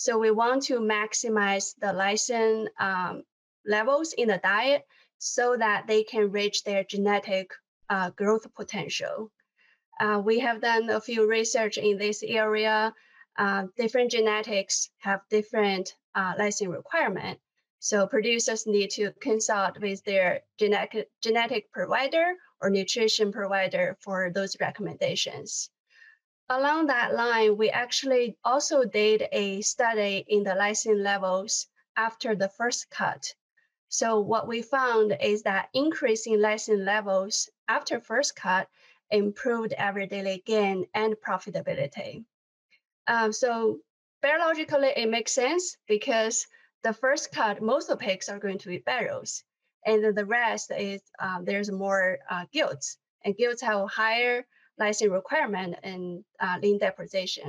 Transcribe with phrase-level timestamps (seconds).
[0.00, 3.22] So we want to maximize the lysine um,
[3.66, 4.86] levels in the diet
[5.18, 7.50] so that they can reach their genetic
[7.90, 9.30] uh, growth potential.
[10.00, 12.94] Uh, we have done a few research in this area.
[13.36, 17.38] Uh, different genetics have different uh, lysine requirement.
[17.78, 24.56] So producers need to consult with their genetic, genetic provider or nutrition provider for those
[24.60, 25.68] recommendations.
[26.52, 32.48] Along that line, we actually also did a study in the lysine levels after the
[32.48, 33.32] first cut.
[33.88, 38.68] So what we found is that increasing lysine levels after first cut
[39.12, 42.24] improved average daily gain and profitability.
[43.06, 43.78] Um, so
[44.20, 46.48] biologically, it makes sense because
[46.82, 49.44] the first cut, most of the pigs are going to be barrows,
[49.86, 54.44] and then the rest is uh, there's more uh, gilts, and gilts have higher
[54.80, 57.44] lysine requirement and uh, deposition.